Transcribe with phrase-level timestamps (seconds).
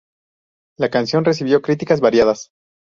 [0.79, 2.49] La canción recibió críticas variadas.